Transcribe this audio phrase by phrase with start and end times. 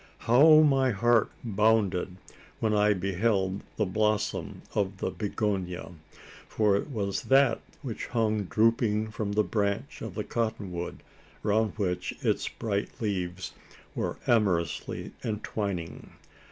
[0.25, 2.17] How my heart bounded,
[2.59, 5.91] when I beheld the blossom of the bignonia;
[6.47, 11.03] for it was that which hung drooping from the branch of the cotton wood,
[11.43, 13.53] round which its bright leaves
[13.93, 16.09] were amorously entwining!